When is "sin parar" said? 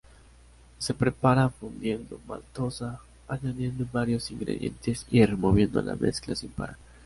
6.35-6.77